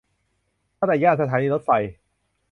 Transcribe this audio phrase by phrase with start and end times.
[0.77, 1.69] ตั้งแต่ย่านสถานีรถไฟ